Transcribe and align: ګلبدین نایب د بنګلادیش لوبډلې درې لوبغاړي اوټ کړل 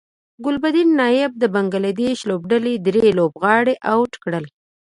ګلبدین 0.45 0.89
نایب 0.99 1.31
د 1.37 1.43
بنګلادیش 1.55 2.19
لوبډلې 2.29 2.73
درې 2.85 3.07
لوبغاړي 3.17 3.75
اوټ 3.91 4.11
کړل 4.23 4.45